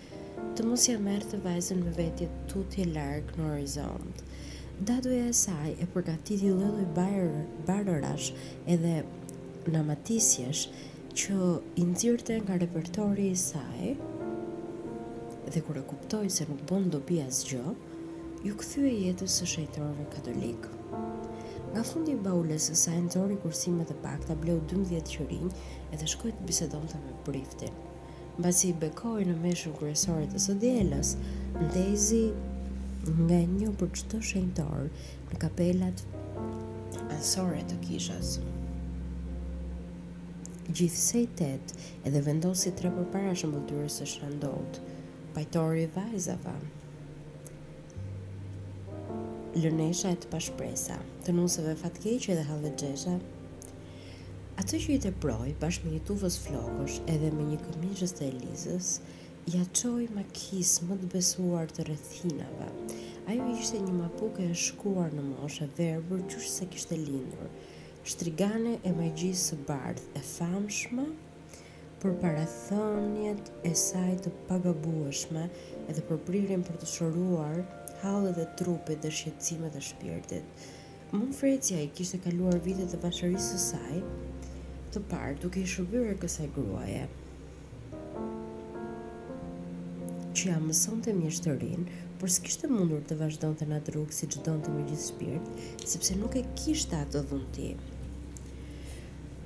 [0.52, 4.22] të mos ja merr të vajzën me vetje tutje larkë larg në horizont.
[4.88, 8.28] Datuja e saj e përgatiti lëdoj lloj barorash
[8.74, 8.94] edhe
[9.74, 10.64] namatisjesh
[11.22, 11.36] që
[11.82, 13.92] i nxirrte nga repertori i saj.
[15.54, 17.74] Dhe kur e kuptoi se nuk bën dobi asgjë,
[18.48, 20.68] ju kthye jetës së shejtorëve katolik.
[21.72, 25.56] Nga fundi i baules së saj nxori kursime të pakta, bleu 12 qirinj
[25.96, 27.80] edhe shkoi të bisedonte me priftin
[28.40, 31.12] basi i bekoj në meshu kërësore të së djelës,
[31.66, 32.22] ndezi
[33.20, 34.86] nga një për qëto shenjtor
[35.30, 36.04] në kapelat
[37.12, 38.38] ansore të kishës.
[40.72, 41.50] Gjithsej i
[42.08, 44.80] edhe vendosi tre për para shëmbullëtyrës së shëndot,
[45.36, 46.54] pajtori i vajzava,
[49.58, 53.18] lënesha e të pashpresa, të nusëve fatkeqe dhe halve gjesha,
[54.62, 58.26] Atë që i të proj, bashkë me një tufës flokësh edhe me një këmishës të
[58.32, 58.88] Elizës,
[59.50, 62.68] ja qoj ma kisë më të besuar të rethinave.
[63.32, 67.50] Ajo ishte një mapuke e shkuar në moshe verbur qështë se kishte lindur,
[68.12, 71.08] shtrigane e majgjisë së bardhë e famshme,
[72.04, 75.48] për parathonjet e saj të pagabueshme
[75.90, 77.64] edhe për pririn për të shëruar
[78.04, 80.66] halë dhe trupit dhe shqetsimet dhe shpirtit.
[81.18, 84.04] Mun frecja i kishte kaluar vitet të bashërisë së saj,
[84.92, 87.02] të parë duke i shërbyer kësaj gruaje
[90.36, 91.82] që ja mëson të mjeshtërin,
[92.20, 95.50] por s'kishtë mundur të vazhdojnë të natë rrugë si që donë të më gjithë shpirt,
[95.92, 97.68] sepse nuk e kishtë atë dhunti.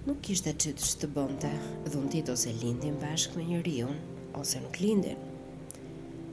[0.06, 1.50] Nuk kishtë atë që të shtë bënda
[1.90, 3.98] dhuntit ose lindin bashkë me një rion,
[4.40, 5.26] ose nuk lindin.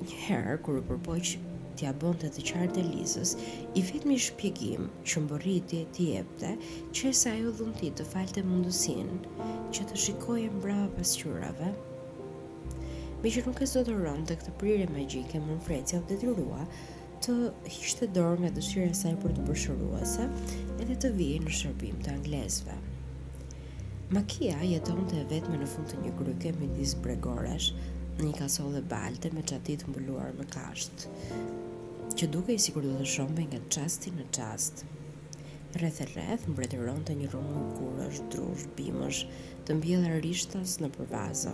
[0.06, 1.44] Njëherë, kërë përpoj që
[1.76, 3.32] t'ja bënd të të qartë lisës
[3.80, 5.62] i vetmi shpjegim që më e
[5.96, 6.52] t'i epte,
[6.96, 9.10] që e sa ju dhunti të falte mundusin
[9.76, 11.70] që të shikojë mbrava pasqyrave.
[13.24, 16.66] Me që nuk e zotëron të këtë prire magjike, më në frecja dhe të rrua,
[17.26, 20.28] të dorë nga dëshirë e saj për të përshëruese
[20.84, 22.76] edhe të vijë në shërbim të anglesve
[24.14, 27.72] Makia jeton të e vetme në fund të një kryke me disë bregoresh,
[28.20, 31.08] në një kasollë dhe balte me qatit mbulluar me kasht
[32.20, 34.84] që duke i sikur do të shombe nga qasti në qast.
[35.80, 39.22] Rreth e rreth, mbretëron të një rumë në kurësh, drush, bimësh,
[39.66, 41.54] të mbjellë rrishtas në përvazo.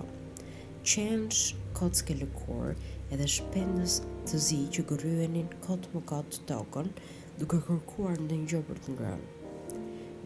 [0.91, 1.43] Qenësh,
[1.79, 2.73] kocke lëkur,
[3.15, 6.91] edhe shpendës të zi që gëryenin kot më kot të tokën,
[7.39, 9.37] duke kërkuar në një për të ngrënë.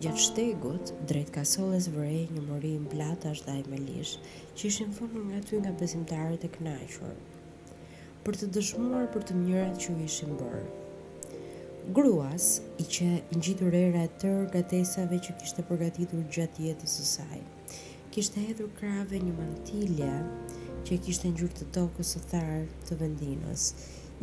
[0.06, 4.18] Gjatë shtegut, drejt kasoles vërej një mëri në platash dhe e melish,
[4.58, 7.22] që ishin funë nga ty nga besimtarët e knajqërë
[8.24, 10.60] për të dëshmuar për të mirat që ishin bërë.
[11.96, 12.46] Gruas,
[12.80, 17.40] i që ngjitur era e tërë gatesave që kishte përgatitur gjatë jetës së saj.
[18.16, 20.12] Kishte hedhur krave një mantilje
[20.88, 23.68] që kishte ngjur të tokës së tharë të vendinës.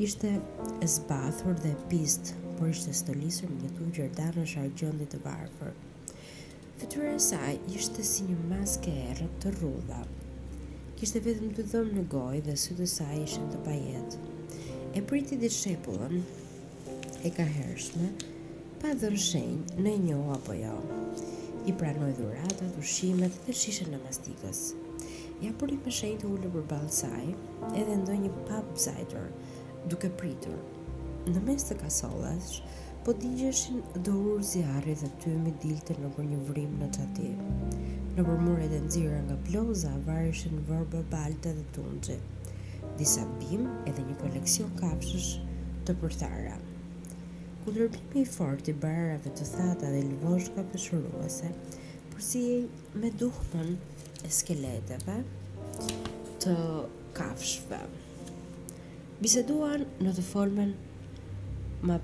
[0.09, 5.77] Ishte e zbathur dhe pist, por ishte stolisur me një tungjer dhanësh argjendi të varfër.
[6.81, 10.05] Fytyra e saj ishte si një maskë e errët të rrudha,
[11.01, 14.33] kishte vetëm të dhëmë në gojë dhe sytë dësa ishën të pajetë.
[14.99, 16.19] E priti dhe shepullën,
[17.25, 18.11] e ka hershme,
[18.83, 20.75] pa dhërë shenjë në njo apo jo.
[21.73, 24.61] I pranoj dhuratat, ushimet dhe shishën në mastikës.
[25.47, 27.25] Ja përri me shenjë të ullë për balë saj,
[27.81, 29.33] edhe ndoj një papë zajtër,
[29.95, 30.61] duke pritur.
[31.33, 32.61] Në mes të kasolash,
[33.09, 37.09] po digjeshin dhërur zjarri dhe të me dilte në një vrim në të
[38.21, 42.16] Në përmuret e nëzira nga ploza, varëshën vërbë balta dhe tungje,
[42.99, 45.29] disa bim edhe një koleksion kapshësh
[45.89, 46.59] të përthara
[47.62, 51.49] Kundërbimi i fort i barave të thata dhe lëvoshka përshuruese,
[52.12, 52.43] për si
[53.01, 53.73] me duhmën
[54.29, 55.16] e skeleteve
[56.45, 56.59] të
[57.16, 57.81] kafshve.
[59.25, 60.77] Biseduan në të formën
[61.89, 62.01] më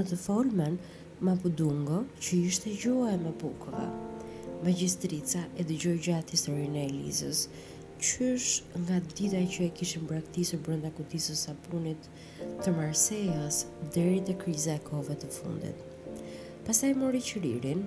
[0.00, 0.80] në të formën
[1.22, 3.84] Mapudungo, që ishte gjuha e Mapukova.
[4.66, 7.44] Magjistrica e dëgjoi gjatë historinë e Elizës,
[8.02, 12.08] qysh nga dita që e kishin braktisur brenda kutisë së sapunit
[12.64, 13.60] të Marsejas
[13.94, 15.86] deri te kriza e kohëve të fundit.
[16.66, 17.86] Pastaj mori qiririn,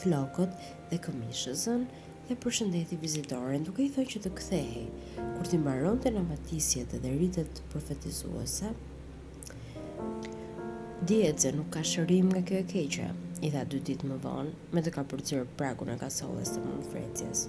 [0.00, 0.56] flokët
[0.90, 1.86] dhe këmishën
[2.30, 4.88] dhe përshëndeti vizitorin duke i thënë që të kthehej
[5.20, 8.72] kur të mbaronte lavatisjet dhe ritet profetizuese.
[11.04, 13.06] Djetë se nuk ka shërim nga kjo e keqe,
[13.44, 16.86] i tha dy ditë më vonë, me të ka përcërë pragu në kasollës të mund
[16.88, 17.42] frecjes.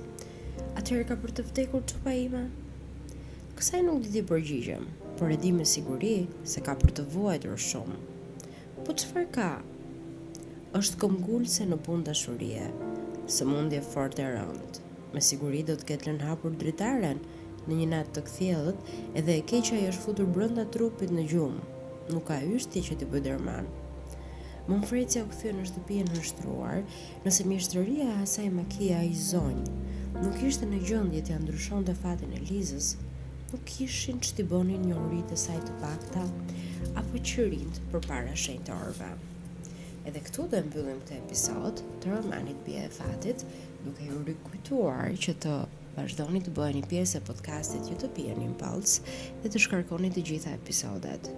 [0.81, 2.41] Atëherë ka për të vdekur të pa ima?
[3.55, 4.83] Kësaj nuk di përgjigjëm,
[5.21, 6.11] por e di me siguri
[6.43, 7.95] se ka për të vuajtur shumë.
[8.83, 9.47] Po çfarë ka?
[10.81, 12.65] Është këmbgul se në punë dashurie,
[13.37, 14.83] sëmundje fort e rëndë.
[15.15, 17.23] Me siguri do të ketë lënë hapur dritaren
[17.69, 18.91] në një natë të kthjellët,
[19.23, 21.63] edhe e keqja i është futur brenda trupit në gjumë
[22.13, 23.83] nuk ka yshti që të bëdër manë.
[24.69, 26.81] Monfrecia u këthyë në shtëpia në nështruar,
[27.25, 29.71] nëse mjeshtëria e asaj makia i zonjë,
[30.21, 32.91] nuk ishte në gjëndje të andryshon të fatin e Lizës,
[33.53, 36.25] nuk ishin që të bonin një urit e saj të pakta,
[37.01, 39.11] apo që rritë për para shenjë të orve.
[40.09, 43.45] Edhe këtu dhe mbyllim të episod të romanit bje e fatit,
[43.85, 45.55] duke ju rikujtuar që të
[45.97, 48.71] vazhdoni të bëni pjesë e podcastit ju të pjeni në
[49.41, 51.33] dhe të shkarkoni të gjitha episodet.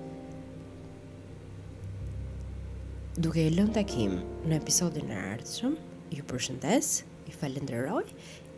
[3.18, 4.12] Duke e lënë takim
[4.46, 5.72] në episodin e ardhshëm,
[6.14, 6.90] ju përshëndes,
[7.26, 8.04] ju falenderoj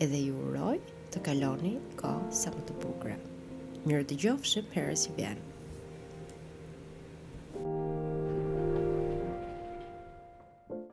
[0.03, 0.73] edhe ju uroj
[1.15, 3.13] të kaloni kohë sa më të bukur.
[3.85, 5.39] Mirë dëgjofshim herës që vjen.
[7.59, 7.98] Thank you.